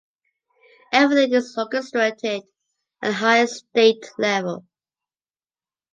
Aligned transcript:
Everything 0.91 1.31
is 1.33 1.55
orchestrated 1.55 2.41
at 3.03 3.07
the 3.07 3.13
highest 3.13 3.67
state 3.67 4.09
level. 4.17 4.65